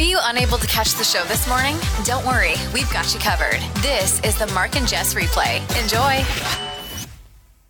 Were 0.00 0.06
you 0.06 0.18
unable 0.22 0.56
to 0.56 0.66
catch 0.66 0.94
the 0.94 1.04
show 1.04 1.22
this 1.24 1.46
morning? 1.46 1.76
Don't 2.04 2.24
worry, 2.24 2.54
we've 2.72 2.90
got 2.90 3.12
you 3.12 3.20
covered. 3.20 3.60
This 3.82 4.18
is 4.24 4.34
the 4.38 4.46
Mark 4.54 4.74
and 4.74 4.88
Jess 4.88 5.12
replay. 5.12 5.58
Enjoy. 5.78 6.24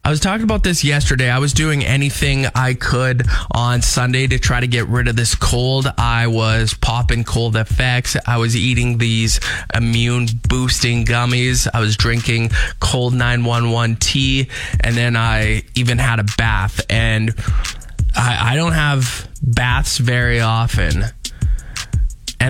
I 0.05 0.11
was 0.11 0.21
talking 0.21 0.45
about 0.45 0.63
this 0.63 0.85
yesterday. 0.85 1.29
I 1.29 1.41
was 1.41 1.53
doing 1.53 1.85
anything 1.85 2.47
I 2.55 2.75
could 2.75 3.27
on 3.51 3.83
Sunday 3.83 4.29
to 4.29 4.39
try 4.39 4.61
to 4.61 4.69
get 4.69 4.87
rid 4.87 5.09
of 5.09 5.17
this 5.17 5.35
cold. 5.35 5.93
I 5.99 6.29
was 6.29 6.73
popping 6.73 7.25
Cold-FX. 7.25 8.17
I 8.29 8.37
was 8.37 8.55
eating 8.55 8.99
these 8.99 9.41
immune 9.75 10.29
boosting 10.49 11.05
gummies. 11.05 11.67
I 11.75 11.81
was 11.81 11.97
drinking 11.97 12.51
cold 12.79 13.13
911 13.13 13.97
tea. 13.97 14.49
And 14.79 14.95
then 14.95 15.17
I 15.17 15.65
even 15.75 15.99
had 15.99 16.21
a 16.21 16.25
bath. 16.39 16.81
And 16.89 17.35
I, 18.15 18.53
I 18.53 18.55
don't 18.55 18.75
have 18.75 19.29
baths 19.43 19.99
very 19.99 20.41
often. 20.41 21.07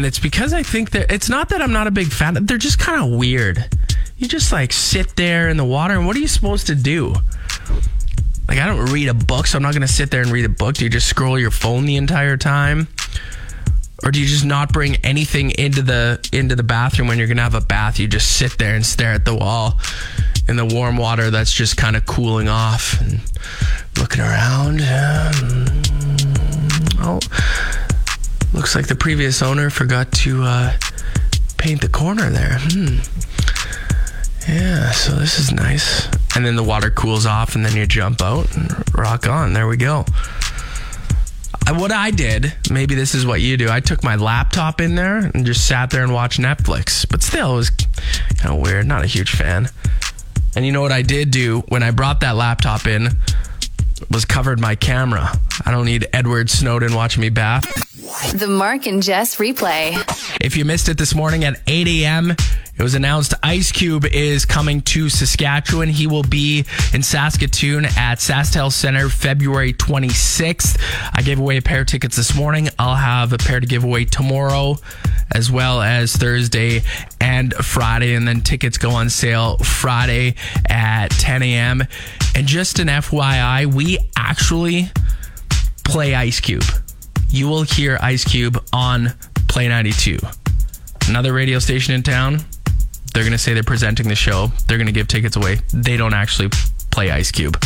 And 0.01 0.07
it's 0.07 0.19
because 0.19 0.55
I 0.55 0.63
think 0.63 0.93
that 0.93 1.13
it's 1.13 1.29
not 1.29 1.51
that 1.51 1.61
I'm 1.61 1.75
not 1.75 1.87
a 1.87 1.91
big 1.91 2.11
fan. 2.11 2.47
They're 2.47 2.57
just 2.57 2.79
kind 2.79 3.05
of 3.05 3.19
weird. 3.19 3.69
You 4.17 4.29
just 4.29 4.51
like 4.51 4.73
sit 4.73 5.15
there 5.15 5.51
in 5.51 5.59
the 5.59 5.65
water, 5.67 5.93
and 5.93 6.07
what 6.07 6.17
are 6.17 6.21
you 6.21 6.27
supposed 6.27 6.69
to 6.69 6.75
do? 6.75 7.15
Like, 8.49 8.57
I 8.57 8.67
don't 8.67 8.87
read 8.87 9.09
a 9.09 9.15
book, 9.15 9.47
so 9.47 9.59
I'm 9.59 9.63
not 9.63 9.75
to 9.75 9.87
sit 9.87 10.11
there 10.11 10.23
and 10.23 10.31
read 10.31 10.47
a 10.47 10.49
book. 10.49 10.77
Do 10.77 10.85
you 10.85 10.91
just 10.91 11.07
scroll 11.07 11.39
your 11.39 11.51
phone 11.51 11.85
the 11.85 11.97
entire 11.97 12.39
time? 12.39 12.89
Or 14.03 14.11
do 14.11 14.19
you 14.19 14.25
just 14.25 14.47
not 14.47 14.73
bring 14.73 14.97
anything 15.05 15.51
into 15.51 15.83
the 15.83 16.27
into 16.33 16.57
the 16.57 16.63
bathroom 16.63 17.07
when 17.07 17.19
you're 17.19 17.29
gonna 17.29 17.43
have 17.43 17.55
a 17.55 17.61
bath? 17.61 17.99
You 17.99 18.09
just 18.09 18.39
sit 18.39 18.57
there 18.57 18.75
and 18.75 18.87
stare 18.87 19.13
at 19.13 19.27
the 19.27 19.35
wall 19.35 19.79
in 20.49 20.57
the 20.57 20.65
warm 20.65 20.97
water 20.97 21.31
that's 21.31 21.53
just 21.53 21.77
kind 21.77 21.95
of 21.95 22.07
cooling 22.07 22.49
off 22.49 22.99
and 23.03 23.21
looking 23.99 24.23
around. 24.23 24.81
Oh, 27.03 27.21
looks 28.53 28.75
like 28.75 28.87
the 28.89 28.97
previous 28.97 29.43
owner 29.43 29.71
forgot 29.71 30.11
to 30.13 30.43
uh, 30.43 30.73
paint 31.59 31.81
the 31.81 31.89
corner 31.89 32.31
there. 32.31 32.59
Hmm. 32.61 32.99
Yeah, 34.49 34.91
so 34.93 35.15
this 35.15 35.39
is 35.39 35.53
nice. 35.53 36.09
And 36.35 36.45
then 36.45 36.57
the 36.57 36.63
water 36.65 36.91
cools 36.91 37.27
off, 37.27 37.55
and 37.55 37.65
then 37.65 37.77
you 37.77 37.87
jump 37.87 38.21
out 38.23 38.55
and 38.57 38.73
rock 38.97 39.29
on. 39.29 39.53
There 39.53 39.69
we 39.69 39.77
go. 39.77 40.05
Uh, 41.69 41.75
What 41.75 41.93
I 41.93 42.11
did, 42.11 42.53
maybe 42.71 42.95
this 42.95 43.15
is 43.15 43.25
what 43.27 43.41
you 43.41 43.57
do. 43.57 43.69
I 43.71 43.81
took 43.81 44.03
my 44.03 44.17
laptop 44.17 44.81
in 44.81 44.95
there 44.95 45.19
and 45.19 45.45
just 45.47 45.67
sat 45.69 45.91
there 45.91 46.03
and 46.03 46.13
watched 46.13 46.41
Netflix. 46.41 47.09
But 47.09 47.23
still, 47.23 47.53
it 47.53 47.57
was 47.57 47.71
kind 48.39 48.55
of 48.55 48.61
weird. 48.61 48.87
Not 48.87 49.05
a 49.05 49.07
huge 49.07 49.31
fan. 49.31 49.69
And 50.57 50.67
you 50.67 50.73
know 50.73 50.81
what 50.81 50.93
I 50.93 51.03
did 51.03 51.31
do 51.31 51.61
when 51.69 51.83
I 51.83 51.91
brought 51.93 52.21
that 52.21 52.35
laptop 52.35 52.87
in 52.87 53.11
was 54.11 54.25
covered 54.25 54.59
my 54.59 54.75
camera. 54.75 55.31
I 55.65 55.71
don't 55.71 55.85
need 55.85 56.09
Edward 56.13 56.51
Snowden 56.51 56.95
watching 56.95 57.21
me 57.21 57.29
bath. 57.29 57.67
The 58.35 58.49
Mark 58.49 58.87
and 58.87 59.03
Jess 59.03 59.37
replay. 59.37 59.95
If 60.41 60.57
you 60.57 60.65
missed 60.65 60.89
it 60.89 60.99
this 60.99 61.15
morning 61.15 61.45
at 61.45 61.61
8 61.67 61.87
a.m., 61.87 62.31
it 62.33 62.83
was 62.83 62.95
announced 62.95 63.35
Ice 63.43 63.71
Cube 63.71 64.05
is 64.07 64.45
coming 64.45 64.81
to 64.83 65.09
Saskatchewan. 65.09 65.89
He 65.89 66.09
will 66.09 66.25
be 66.25 66.65
in 66.93 67.03
Saskatoon 67.05 67.85
at 67.85 68.19
SaskTel 68.19 68.73
Center 68.73 69.09
February 69.11 69.75
26th. 69.75 70.81
I 71.13 71.23
gave 71.23 71.39
away 71.39 71.59
a 71.59 71.63
pair 71.63 71.83
of 71.83 71.87
tickets 71.87 72.17
this 72.17 72.35
morning. 72.35 72.69
I'll 72.81 72.97
have 72.97 73.33
a 73.33 73.39
pair 73.39 73.61
to 73.61 73.67
give 73.67 73.85
away 73.85 74.07
tomorrow, 74.07 74.77
as 75.31 75.51
well 75.53 75.81
as 75.81 76.17
Thursday 76.17 76.83
and 77.21 77.55
Friday. 77.55 78.15
And 78.15 78.27
then 78.27 78.41
tickets 78.41 78.77
go 78.77 78.91
on 78.91 79.09
sale 79.09 79.59
Friday 79.59 80.35
at 80.69 81.11
10 81.13 81.43
a.m. 81.43 81.85
And 82.35 82.47
just 82.49 82.81
an 82.81 82.89
FYI, 82.89 83.73
we 83.73 83.99
actually 84.17 84.91
play 85.85 86.15
Ice 86.15 86.41
Cube. 86.41 86.65
You 87.31 87.49
will 87.49 87.63
hear 87.63 87.99
Ice 88.01 88.25
Cube 88.25 88.63
on 88.73 89.15
Play 89.49 89.69
92 89.69 90.19
another 91.11 91.33
radio 91.33 91.59
station 91.59 91.93
in 91.93 92.03
town. 92.05 92.41
They're 93.13 93.25
going 93.25 93.33
to 93.33 93.39
say 93.39 93.53
they're 93.53 93.65
presenting 93.65 94.09
the 94.09 94.15
show. 94.15 94.53
They're 94.67 94.79
going 94.79 94.87
to 94.87 94.93
give 94.93 95.09
tickets 95.09 95.35
away. 95.35 95.59
They 95.75 95.97
don't 95.97 96.15
actually 96.15 96.51
play 96.91 97.11
Ice 97.11 97.33
Cube. 97.33 97.61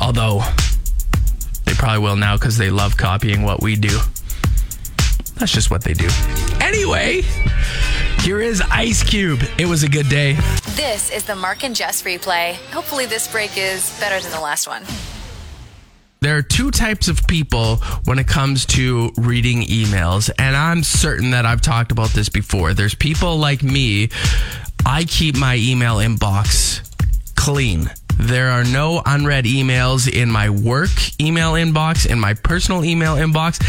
Although 0.00 0.42
they 1.64 1.74
probably 1.74 2.00
will 2.00 2.16
now 2.16 2.36
because 2.36 2.58
they 2.58 2.70
love 2.70 2.96
copying 2.96 3.42
what 3.42 3.62
we 3.62 3.76
do. 3.76 4.00
That's 5.36 5.52
just 5.52 5.70
what 5.70 5.84
they 5.84 5.94
do. 5.94 6.08
Anyway, 6.60 7.22
here 8.22 8.40
is 8.40 8.60
Ice 8.62 9.04
Cube. 9.04 9.40
It 9.58 9.66
was 9.66 9.84
a 9.84 9.88
good 9.88 10.08
day. 10.08 10.32
This 10.70 11.10
is 11.12 11.24
the 11.24 11.36
Mark 11.36 11.62
and 11.62 11.76
Jess 11.76 12.02
replay. 12.02 12.54
Hopefully, 12.72 13.06
this 13.06 13.30
break 13.30 13.56
is 13.56 13.96
better 14.00 14.20
than 14.20 14.32
the 14.32 14.40
last 14.40 14.66
one. 14.66 14.82
There 16.20 16.36
are 16.36 16.42
two 16.42 16.70
types 16.70 17.08
of 17.08 17.26
people 17.26 17.76
when 18.04 18.18
it 18.18 18.26
comes 18.26 18.66
to 18.66 19.12
reading 19.16 19.62
emails. 19.62 20.30
And 20.38 20.56
I'm 20.56 20.82
certain 20.82 21.30
that 21.30 21.46
I've 21.46 21.60
talked 21.60 21.92
about 21.92 22.10
this 22.10 22.28
before. 22.28 22.74
There's 22.74 22.94
people 22.94 23.36
like 23.38 23.62
me, 23.62 24.08
I 24.84 25.04
keep 25.04 25.36
my 25.36 25.56
email 25.56 25.96
inbox 25.96 26.82
clean. 27.34 27.90
There 28.18 28.50
are 28.50 28.64
no 28.64 29.02
unread 29.04 29.44
emails 29.44 30.10
in 30.10 30.30
my 30.30 30.48
work 30.48 30.90
email 31.20 31.52
inbox, 31.52 32.10
in 32.10 32.18
my 32.18 32.34
personal 32.34 32.84
email 32.84 33.16
inbox. 33.16 33.62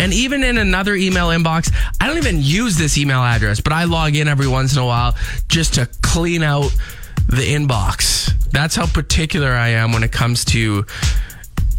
And 0.00 0.12
even 0.12 0.42
in 0.42 0.58
another 0.58 0.94
email 0.94 1.28
inbox, 1.28 1.72
I 2.00 2.08
don't 2.08 2.16
even 2.16 2.42
use 2.42 2.76
this 2.76 2.98
email 2.98 3.20
address, 3.22 3.60
but 3.60 3.72
I 3.72 3.84
log 3.84 4.16
in 4.16 4.26
every 4.26 4.48
once 4.48 4.72
in 4.74 4.82
a 4.82 4.86
while 4.86 5.14
just 5.48 5.74
to 5.74 5.88
clean 6.02 6.42
out 6.42 6.74
the 7.28 7.42
inbox. 7.42 8.32
That's 8.50 8.74
how 8.74 8.86
particular 8.86 9.52
I 9.52 9.68
am 9.68 9.92
when 9.92 10.02
it 10.02 10.10
comes 10.10 10.44
to 10.46 10.84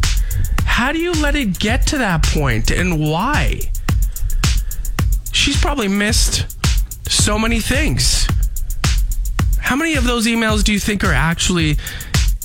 How 0.65 0.92
do 0.92 0.98
you 0.98 1.12
let 1.12 1.37
it 1.37 1.59
get 1.59 1.87
to 1.88 1.98
that 1.98 2.22
point 2.22 2.71
and 2.71 2.98
why? 3.00 3.60
She's 5.41 5.59
probably 5.59 5.89
missed 5.89 6.47
so 7.09 7.39
many 7.39 7.61
things. 7.61 8.28
How 9.59 9.75
many 9.75 9.95
of 9.95 10.05
those 10.05 10.27
emails 10.27 10.62
do 10.62 10.71
you 10.73 10.78
think 10.78 11.03
are 11.03 11.15
actually 11.15 11.78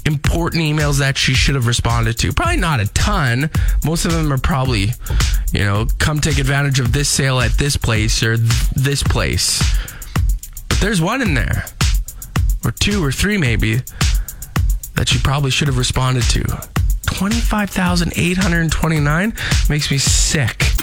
important 0.06 0.64
emails 0.64 1.00
that 1.00 1.18
she 1.18 1.34
should 1.34 1.56
have 1.56 1.68
responded 1.68 2.18
to? 2.20 2.32
Probably 2.32 2.56
not 2.56 2.80
a 2.80 2.88
ton. 2.94 3.50
Most 3.84 4.06
of 4.06 4.14
them 4.14 4.32
are 4.32 4.38
probably, 4.38 4.94
you 5.52 5.60
know, 5.60 5.88
come 6.00 6.22
take 6.22 6.38
advantage 6.38 6.80
of 6.80 6.94
this 6.94 7.10
sale 7.10 7.42
at 7.42 7.52
this 7.54 7.76
place 7.76 8.24
or 8.24 8.38
th- 8.38 8.70
this 8.76 9.04
place. 9.04 9.62
But 10.70 10.80
there's 10.80 11.02
one 11.02 11.22
in 11.22 11.34
there, 11.34 11.66
or 12.64 12.72
two 12.72 13.04
or 13.04 13.12
three 13.12 13.38
maybe, 13.38 13.82
that 14.96 15.09
she 15.09 15.20
probably 15.20 15.52
should 15.52 15.68
have 15.68 15.78
responded 15.78 16.24
to. 16.30 16.44
25,829 17.08 19.34
makes 19.68 19.91
me 19.91 19.98
sick. 19.98 20.75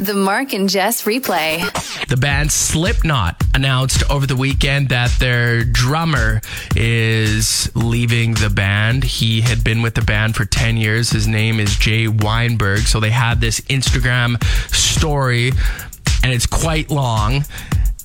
The 0.00 0.14
Mark 0.14 0.54
and 0.54 0.68
Jess 0.68 1.02
replay. 1.04 1.60
The 2.08 2.16
band 2.16 2.50
Slipknot 2.50 3.44
announced 3.54 4.08
over 4.10 4.26
the 4.26 4.36
weekend 4.36 4.88
that 4.88 5.10
their 5.18 5.64
drummer 5.64 6.40
is 6.74 7.70
leaving 7.74 8.34
the 8.34 8.48
band. 8.48 9.04
He 9.04 9.42
had 9.42 9.62
been 9.62 9.82
with 9.82 9.94
the 9.94 10.02
band 10.02 10.34
for 10.34 10.46
10 10.46 10.78
years. 10.78 11.10
His 11.10 11.28
name 11.28 11.60
is 11.60 11.76
Jay 11.76 12.08
Weinberg. 12.08 12.80
So 12.80 13.00
they 13.00 13.10
had 13.10 13.40
this 13.40 13.60
Instagram 13.62 14.42
story, 14.74 15.52
and 16.22 16.32
it's 16.32 16.46
quite 16.46 16.90
long. 16.90 17.44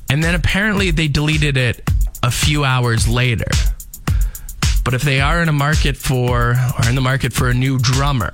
And 0.09 0.21
then 0.21 0.35
apparently 0.35 0.91
they 0.91 1.07
deleted 1.07 1.55
it 1.55 1.89
a 2.21 2.31
few 2.31 2.65
hours 2.65 3.07
later. 3.07 3.47
But 4.83 4.93
if 4.93 5.03
they 5.03 5.21
are 5.21 5.41
in 5.41 5.47
a 5.47 5.53
market 5.53 5.95
for, 5.95 6.51
or 6.51 6.89
in 6.89 6.95
the 6.95 7.01
market 7.01 7.31
for 7.31 7.49
a 7.49 7.53
new 7.53 7.79
drummer, 7.79 8.31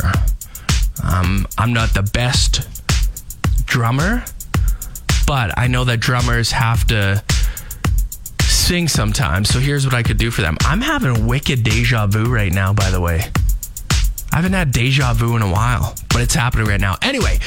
um, 1.04 1.48
I'm 1.58 1.74
not 1.74 1.94
the 1.94 2.04
best 2.04 2.77
drummer, 3.68 4.24
but 5.28 5.58
I 5.58 5.68
know 5.68 5.84
that 5.84 6.00
drummers 6.00 6.52
have 6.52 6.88
to 6.88 7.24
sing 8.42 8.88
sometimes, 8.88 9.50
so 9.50 9.60
here's 9.60 9.86
what 9.86 9.94
I 9.94 10.02
could 10.02 10.18
do 10.18 10.32
for 10.32 10.42
them. 10.42 10.58
I'm 10.62 10.82
having 10.82 11.28
wicked 11.28 11.64
deja 11.64 12.08
vu 12.08 12.26
right 12.26 12.52
now, 12.52 12.74
by 12.74 12.90
the 12.90 13.00
way. 13.00 13.22
I 14.32 14.38
haven't 14.38 14.54
had 14.54 14.72
deja 14.72 15.14
vu 15.14 15.36
in 15.36 15.42
a 15.42 15.52
while, 15.52 15.96
but 16.10 16.22
it's 16.22 16.34
happening 16.34 16.68
right 16.68 16.82
now. 16.82 16.96
Anyway, 17.02 17.40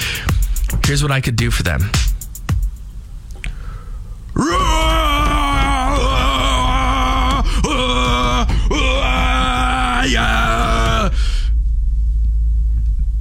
here's 0.85 1.03
what 1.03 1.11
I 1.11 1.21
could 1.21 1.37
do 1.37 1.51
for 1.51 1.63
them. 1.63 1.91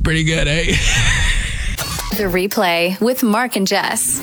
Pretty 0.03 0.23
good, 0.23 0.47
eh? 0.47 0.75
The 2.19 2.25
replay 2.25 2.99
with 2.99 3.23
Mark 3.23 3.55
and 3.55 3.65
Jess. 3.65 4.19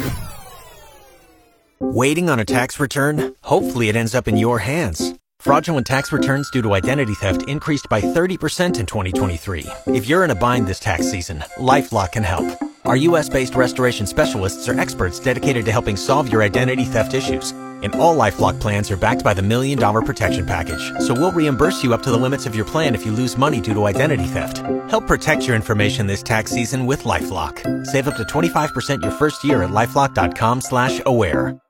Waiting 1.80 2.28
on 2.28 2.38
a 2.38 2.44
tax 2.44 2.78
return? 2.78 3.34
Hopefully, 3.40 3.88
it 3.88 3.96
ends 3.96 4.14
up 4.14 4.28
in 4.28 4.36
your 4.36 4.58
hands. 4.58 5.14
Fraudulent 5.38 5.86
tax 5.86 6.12
returns 6.12 6.50
due 6.50 6.60
to 6.60 6.74
identity 6.74 7.14
theft 7.14 7.48
increased 7.48 7.86
by 7.88 8.02
30% 8.02 8.78
in 8.78 8.84
2023. 8.84 9.64
If 9.86 10.06
you're 10.06 10.24
in 10.26 10.30
a 10.30 10.34
bind 10.34 10.66
this 10.66 10.78
tax 10.78 11.10
season, 11.10 11.42
LifeLock 11.56 12.12
can 12.12 12.22
help. 12.22 12.44
Our 12.84 12.96
US 12.96 13.30
based 13.30 13.54
restoration 13.54 14.06
specialists 14.06 14.68
are 14.68 14.78
experts 14.78 15.18
dedicated 15.18 15.64
to 15.64 15.72
helping 15.72 15.96
solve 15.96 16.30
your 16.30 16.42
identity 16.42 16.84
theft 16.84 17.14
issues. 17.14 17.54
And 17.82 17.94
all 17.96 18.16
LifeLock 18.16 18.60
plans 18.60 18.90
are 18.90 18.96
backed 18.96 19.22
by 19.22 19.34
the 19.34 19.42
Million 19.42 19.78
Dollar 19.78 20.02
Protection 20.02 20.46
Package. 20.46 20.92
So 21.00 21.12
we'll 21.12 21.32
reimburse 21.32 21.84
you 21.84 21.92
up 21.94 22.02
to 22.04 22.10
the 22.10 22.16
limits 22.16 22.46
of 22.46 22.56
your 22.56 22.64
plan 22.64 22.94
if 22.94 23.04
you 23.04 23.12
lose 23.12 23.36
money 23.36 23.60
due 23.60 23.74
to 23.74 23.84
identity 23.84 24.24
theft. 24.24 24.58
Help 24.90 25.06
protect 25.06 25.46
your 25.46 25.54
information 25.54 26.06
this 26.06 26.22
tax 26.22 26.50
season 26.50 26.86
with 26.86 27.04
LifeLock. 27.04 27.86
Save 27.86 28.08
up 28.08 28.16
to 28.16 28.24
25% 28.24 29.02
your 29.02 29.12
first 29.12 29.44
year 29.44 29.62
at 29.62 29.70
LifeLock.com 29.70 30.60
slash 30.60 31.00
aware. 31.06 31.60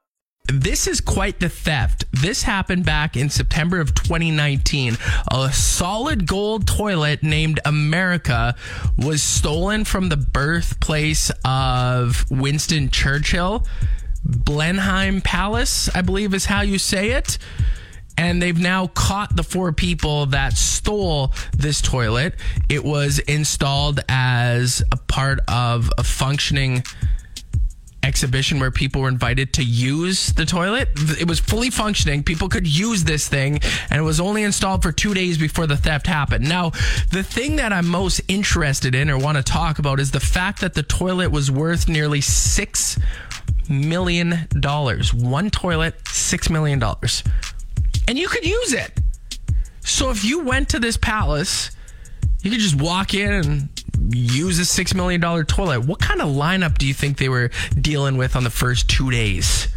This 0.48 0.86
is 0.86 1.00
quite 1.00 1.40
the 1.40 1.48
theft. 1.48 2.04
This 2.12 2.44
happened 2.44 2.84
back 2.84 3.16
in 3.16 3.30
September 3.30 3.80
of 3.80 3.94
2019. 3.94 4.96
A 5.32 5.52
solid 5.52 6.26
gold 6.26 6.68
toilet 6.68 7.24
named 7.24 7.58
America 7.64 8.54
was 8.96 9.22
stolen 9.22 9.84
from 9.84 10.08
the 10.08 10.16
birthplace 10.16 11.32
of 11.44 12.24
Winston 12.30 12.90
Churchill. 12.90 13.66
Blenheim 14.26 15.20
Palace, 15.20 15.88
I 15.94 16.02
believe 16.02 16.34
is 16.34 16.46
how 16.46 16.62
you 16.62 16.78
say 16.78 17.10
it. 17.10 17.38
And 18.18 18.40
they've 18.40 18.58
now 18.58 18.86
caught 18.88 19.36
the 19.36 19.42
four 19.42 19.72
people 19.72 20.26
that 20.26 20.54
stole 20.54 21.34
this 21.56 21.82
toilet. 21.82 22.34
It 22.68 22.82
was 22.82 23.18
installed 23.18 24.00
as 24.08 24.82
a 24.90 24.96
part 24.96 25.40
of 25.48 25.90
a 25.98 26.02
functioning 26.02 26.82
exhibition 28.06 28.60
where 28.60 28.70
people 28.70 29.02
were 29.02 29.08
invited 29.08 29.52
to 29.54 29.64
use 29.64 30.32
the 30.32 30.46
toilet. 30.46 30.88
It 31.20 31.28
was 31.28 31.40
fully 31.40 31.70
functioning. 31.70 32.22
People 32.22 32.48
could 32.48 32.66
use 32.66 33.04
this 33.04 33.28
thing, 33.28 33.60
and 33.90 34.00
it 34.00 34.04
was 34.04 34.20
only 34.20 34.44
installed 34.44 34.82
for 34.82 34.92
two 34.92 35.12
days 35.12 35.36
before 35.36 35.66
the 35.66 35.76
theft 35.76 36.06
happened. 36.06 36.48
Now, 36.48 36.70
the 37.10 37.24
thing 37.24 37.56
that 37.56 37.72
I'm 37.72 37.88
most 37.88 38.20
interested 38.28 38.94
in 38.94 39.10
or 39.10 39.18
want 39.18 39.36
to 39.36 39.42
talk 39.42 39.78
about 39.78 39.98
is 39.98 40.12
the 40.12 40.20
fact 40.20 40.60
that 40.60 40.74
the 40.74 40.84
toilet 40.84 41.30
was 41.30 41.50
worth 41.50 41.88
nearly 41.88 42.20
six 42.20 42.96
million 43.68 44.48
dollars. 44.60 45.12
One 45.12 45.50
toilet, 45.50 45.94
six 46.08 46.50
million 46.50 46.78
dollars. 46.78 47.22
And 48.08 48.18
you 48.18 48.28
could 48.28 48.44
use 48.44 48.72
it. 48.72 48.92
So 49.80 50.10
if 50.10 50.24
you 50.24 50.40
went 50.40 50.68
to 50.70 50.78
this 50.78 50.96
palace, 50.96 51.70
you 52.42 52.50
could 52.50 52.60
just 52.60 52.80
walk 52.80 53.14
in 53.14 53.32
and 53.32 53.68
use 54.14 54.58
a 54.58 54.64
six 54.64 54.94
million 54.94 55.20
dollar 55.20 55.44
toilet. 55.44 55.80
What 55.80 56.00
kind 56.00 56.20
of 56.20 56.28
lineup 56.28 56.78
do 56.78 56.86
you 56.86 56.94
think 56.94 57.18
they 57.18 57.28
were 57.28 57.50
dealing 57.80 58.16
with 58.16 58.36
on 58.36 58.44
the 58.44 58.50
first 58.50 58.88
two 58.88 59.10
days? 59.10 59.68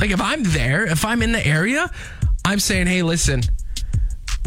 Like 0.00 0.10
if 0.10 0.20
I'm 0.20 0.42
there, 0.44 0.84
if 0.84 1.04
I'm 1.04 1.22
in 1.22 1.32
the 1.32 1.44
area, 1.44 1.90
I'm 2.44 2.60
saying, 2.60 2.86
hey, 2.86 3.02
listen, 3.02 3.42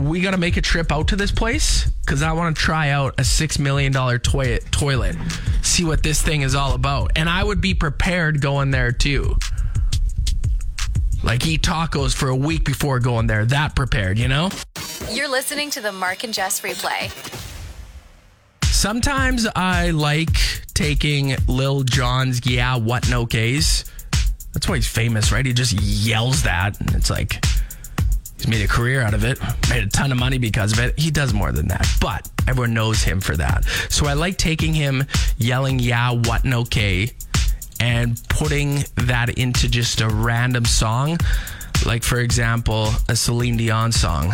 we 0.01 0.21
got 0.21 0.31
to 0.31 0.37
make 0.37 0.57
a 0.57 0.61
trip 0.61 0.91
out 0.91 1.09
to 1.09 1.15
this 1.15 1.31
place 1.31 1.85
because 2.05 2.23
I 2.23 2.31
want 2.33 2.55
to 2.55 2.61
try 2.61 2.89
out 2.89 3.19
a 3.19 3.23
six 3.23 3.59
million 3.59 3.91
dollar 3.91 4.17
toilet, 4.17 4.71
toilet, 4.71 5.15
see 5.61 5.83
what 5.83 6.03
this 6.03 6.21
thing 6.21 6.41
is 6.41 6.55
all 6.55 6.73
about, 6.73 7.11
and 7.15 7.29
I 7.29 7.43
would 7.43 7.61
be 7.61 7.73
prepared 7.73 8.41
going 8.41 8.71
there 8.71 8.91
too. 8.91 9.37
Like 11.23 11.45
eat 11.45 11.61
tacos 11.61 12.15
for 12.15 12.29
a 12.29 12.35
week 12.35 12.65
before 12.65 12.99
going 12.99 13.27
there, 13.27 13.45
that 13.45 13.75
prepared, 13.75 14.17
you 14.17 14.27
know. 14.27 14.49
You're 15.11 15.29
listening 15.29 15.69
to 15.71 15.81
the 15.81 15.91
Mark 15.91 16.23
and 16.23 16.33
Jess 16.33 16.61
replay. 16.61 17.11
Sometimes 18.63 19.47
I 19.55 19.91
like 19.91 20.35
taking 20.73 21.35
Lil 21.47 21.83
Jon's 21.83 22.41
yeah 22.45 22.77
what 22.77 23.07
no 23.09 23.25
case. 23.25 23.85
That's 24.53 24.67
why 24.67 24.75
he's 24.75 24.87
famous, 24.87 25.31
right? 25.31 25.45
He 25.45 25.53
just 25.53 25.79
yells 25.79 26.43
that. 26.43 26.79
And 26.79 26.95
it's 26.95 27.09
like 27.09 27.45
he's 28.41 28.49
made 28.49 28.63
a 28.63 28.67
career 28.67 29.01
out 29.01 29.13
of 29.13 29.23
it, 29.23 29.39
made 29.69 29.83
a 29.83 29.87
ton 29.87 30.11
of 30.11 30.17
money 30.17 30.37
because 30.37 30.73
of 30.73 30.79
it. 30.79 30.97
He 30.97 31.11
does 31.11 31.33
more 31.33 31.51
than 31.51 31.67
that, 31.67 31.87
but 31.99 32.27
everyone 32.47 32.73
knows 32.73 33.03
him 33.03 33.21
for 33.21 33.37
that. 33.37 33.65
So 33.89 34.07
I 34.07 34.13
like 34.13 34.37
taking 34.37 34.73
him 34.73 35.03
yelling 35.37 35.79
yeah 35.79 36.11
what 36.11 36.43
no 36.43 36.61
okay 36.61 37.11
and 37.79 38.19
putting 38.29 38.83
that 38.95 39.37
into 39.37 39.69
just 39.69 40.01
a 40.01 40.07
random 40.07 40.65
song. 40.65 41.17
Like 41.85 42.03
for 42.03 42.19
example, 42.19 42.89
a 43.09 43.15
Celine 43.15 43.57
Dion 43.57 43.91
song. 43.91 44.33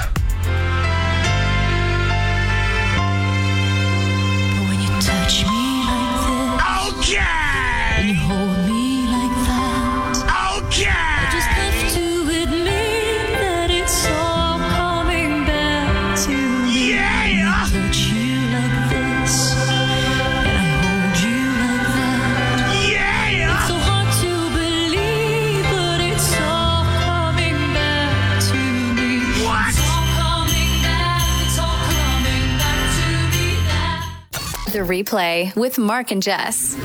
Replay 34.88 35.56
with 35.56 35.78
Mark 35.78 36.12
and 36.12 36.24
Jess. 36.24 36.76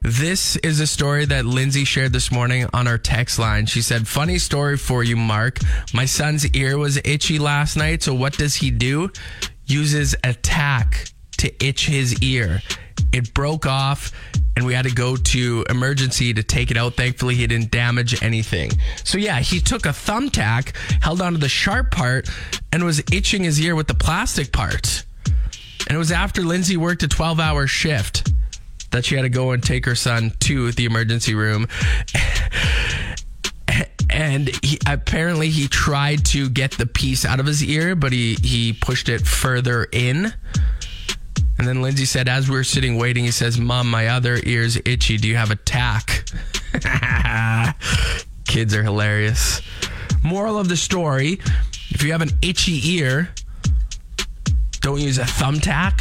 This 0.00 0.56
is 0.56 0.80
a 0.80 0.86
story 0.86 1.26
that 1.26 1.44
Lindsay 1.44 1.84
shared 1.84 2.12
this 2.12 2.32
morning 2.32 2.66
on 2.72 2.88
our 2.88 2.98
text 2.98 3.38
line. 3.38 3.66
She 3.66 3.82
said, 3.82 4.08
Funny 4.08 4.38
story 4.38 4.76
for 4.76 5.04
you, 5.04 5.16
Mark. 5.16 5.58
My 5.94 6.06
son's 6.06 6.44
ear 6.56 6.76
was 6.76 6.96
itchy 7.04 7.38
last 7.38 7.76
night, 7.76 8.02
so 8.02 8.12
what 8.12 8.36
does 8.36 8.56
he 8.56 8.72
do? 8.72 9.10
Uses 9.66 10.16
a 10.24 10.34
tack 10.34 11.08
to 11.38 11.64
itch 11.64 11.86
his 11.86 12.20
ear. 12.20 12.62
It 13.12 13.32
broke 13.32 13.64
off, 13.64 14.10
and 14.56 14.66
we 14.66 14.74
had 14.74 14.86
to 14.86 14.94
go 14.94 15.16
to 15.16 15.64
emergency 15.70 16.34
to 16.34 16.42
take 16.42 16.72
it 16.72 16.76
out. 16.76 16.94
Thankfully, 16.94 17.36
he 17.36 17.46
didn't 17.46 17.70
damage 17.70 18.22
anything. 18.24 18.72
So, 19.04 19.18
yeah, 19.18 19.38
he 19.38 19.60
took 19.60 19.86
a 19.86 19.90
thumbtack, 19.90 20.76
held 21.00 21.22
onto 21.22 21.38
the 21.38 21.48
sharp 21.48 21.92
part, 21.92 22.28
and 22.72 22.84
was 22.84 23.00
itching 23.12 23.44
his 23.44 23.60
ear 23.60 23.76
with 23.76 23.86
the 23.86 23.94
plastic 23.94 24.50
part. 24.50 25.04
And 25.88 25.96
it 25.96 25.98
was 25.98 26.12
after 26.12 26.42
Lindsay 26.42 26.76
worked 26.76 27.02
a 27.02 27.08
12 27.08 27.40
hour 27.40 27.66
shift 27.66 28.30
that 28.90 29.04
she 29.04 29.16
had 29.16 29.22
to 29.22 29.28
go 29.28 29.52
and 29.52 29.62
take 29.62 29.86
her 29.86 29.94
son 29.94 30.32
to 30.40 30.72
the 30.72 30.84
emergency 30.84 31.34
room. 31.34 31.66
And 34.10 34.50
he, 34.62 34.78
apparently 34.86 35.48
he 35.48 35.68
tried 35.68 36.26
to 36.26 36.50
get 36.50 36.72
the 36.72 36.84
piece 36.84 37.24
out 37.24 37.40
of 37.40 37.46
his 37.46 37.64
ear, 37.64 37.96
but 37.96 38.12
he, 38.12 38.36
he 38.42 38.74
pushed 38.74 39.08
it 39.08 39.26
further 39.26 39.88
in. 39.90 40.34
And 41.58 41.66
then 41.66 41.80
Lindsay 41.80 42.04
said, 42.04 42.28
as 42.28 42.46
we 42.46 42.56
were 42.56 42.64
sitting 42.64 42.98
waiting, 42.98 43.24
he 43.24 43.30
says, 43.30 43.58
Mom, 43.58 43.90
my 43.90 44.08
other 44.08 44.38
ear's 44.44 44.76
itchy. 44.84 45.16
Do 45.16 45.28
you 45.28 45.36
have 45.36 45.50
a 45.50 45.56
tack? 45.56 46.28
Kids 48.46 48.74
are 48.74 48.82
hilarious. 48.82 49.62
Moral 50.22 50.58
of 50.58 50.68
the 50.68 50.76
story 50.76 51.40
if 51.90 52.02
you 52.02 52.12
have 52.12 52.22
an 52.22 52.30
itchy 52.40 52.80
ear, 52.96 53.28
don't 54.82 55.00
use 55.00 55.18
a 55.18 55.22
thumbtack. 55.22 55.98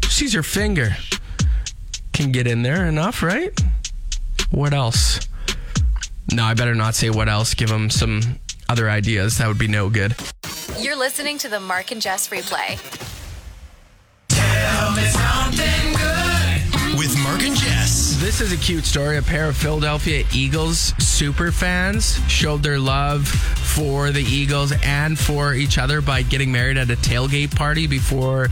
Just 0.00 0.20
use 0.20 0.34
your 0.34 0.42
finger. 0.42 0.96
Can 2.12 2.32
get 2.32 2.46
in 2.46 2.62
there 2.62 2.86
enough, 2.86 3.22
right? 3.22 3.58
What 4.50 4.74
else? 4.74 5.20
No, 6.32 6.44
I 6.44 6.54
better 6.54 6.74
not 6.74 6.94
say 6.94 7.10
what 7.10 7.28
else. 7.28 7.54
Give 7.54 7.68
them 7.68 7.90
some 7.90 8.40
other 8.68 8.90
ideas. 8.90 9.38
That 9.38 9.46
would 9.48 9.58
be 9.58 9.68
no 9.68 9.88
good. 9.88 10.14
You're 10.78 10.96
listening 10.96 11.38
to 11.38 11.48
the 11.48 11.60
Mark 11.60 11.92
and 11.92 12.02
Jess 12.02 12.28
replay. 12.28 12.78
This 18.28 18.42
is 18.42 18.52
a 18.52 18.58
cute 18.58 18.84
story. 18.84 19.16
A 19.16 19.22
pair 19.22 19.48
of 19.48 19.56
Philadelphia 19.56 20.22
Eagles 20.34 20.92
super 20.98 21.50
fans 21.50 22.20
showed 22.30 22.62
their 22.62 22.78
love 22.78 23.26
for 23.26 24.10
the 24.10 24.20
Eagles 24.20 24.70
and 24.82 25.18
for 25.18 25.54
each 25.54 25.78
other 25.78 26.02
by 26.02 26.20
getting 26.20 26.52
married 26.52 26.76
at 26.76 26.90
a 26.90 26.96
tailgate 26.96 27.56
party 27.56 27.86
before 27.86 28.48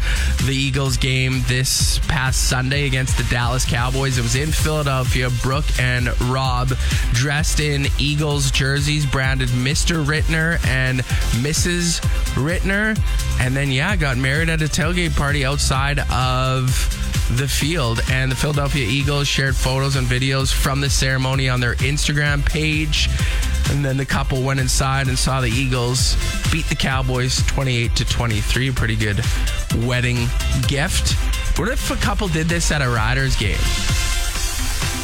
the 0.46 0.54
Eagles 0.54 0.96
game 0.96 1.42
this 1.46 1.98
past 2.08 2.48
Sunday 2.48 2.86
against 2.86 3.18
the 3.18 3.24
Dallas 3.24 3.66
Cowboys. 3.66 4.16
It 4.16 4.22
was 4.22 4.34
in 4.34 4.50
Philadelphia. 4.50 5.28
Brooke 5.42 5.78
and 5.78 6.08
Rob, 6.22 6.68
dressed 7.12 7.60
in 7.60 7.86
Eagles 7.98 8.50
jerseys, 8.50 9.04
branded 9.04 9.50
Mr. 9.50 10.02
Rittner 10.02 10.58
and 10.66 11.00
Mrs. 11.42 12.00
Rittner. 12.32 12.98
And 13.40 13.54
then, 13.54 13.70
yeah, 13.70 13.94
got 13.96 14.16
married 14.16 14.48
at 14.48 14.62
a 14.62 14.68
tailgate 14.68 15.14
party 15.14 15.44
outside 15.44 15.98
of 16.10 17.05
the 17.32 17.48
field. 17.48 18.00
And 18.10 18.30
the 18.30 18.36
Philadelphia 18.36 18.86
Eagles 18.86 19.28
shared 19.28 19.56
photos 19.56 19.96
and 19.96 20.06
videos 20.06 20.52
from 20.52 20.80
the 20.80 20.90
ceremony 20.90 21.48
on 21.48 21.60
their 21.60 21.74
Instagram 21.76 22.44
page. 22.44 23.08
And 23.70 23.84
then 23.84 23.96
the 23.96 24.06
couple 24.06 24.42
went 24.42 24.60
inside 24.60 25.08
and 25.08 25.18
saw 25.18 25.40
the 25.40 25.48
Eagles 25.48 26.16
beat 26.52 26.66
the 26.66 26.76
Cowboys 26.76 27.42
28 27.46 27.96
to 27.96 28.04
23. 28.04 28.70
Pretty 28.72 28.96
good 28.96 29.20
wedding 29.84 30.28
gift. 30.68 31.14
What 31.58 31.68
if 31.68 31.90
a 31.90 31.96
couple 31.96 32.28
did 32.28 32.48
this 32.48 32.70
at 32.70 32.82
a 32.82 32.88
Riders 32.88 33.36
game? 33.36 33.58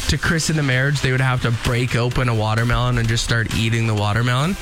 To 0.09 0.17
christen 0.17 0.55
the 0.55 0.63
marriage, 0.63 1.01
they 1.01 1.11
would 1.11 1.21
have 1.21 1.41
to 1.41 1.51
break 1.63 1.95
open 1.95 2.29
a 2.29 2.35
watermelon 2.35 2.99
and 2.99 3.07
just 3.07 3.23
start 3.23 3.55
eating 3.55 3.87
the 3.87 3.95
watermelon. 3.95 4.55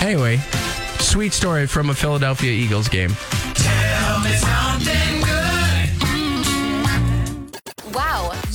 Anyway, 0.00 0.38
sweet 0.98 1.32
story 1.32 1.66
from 1.66 1.88
a 1.88 1.94
Philadelphia 1.94 2.52
Eagles 2.52 2.88
game. 2.88 3.16
Wow, 3.64 5.25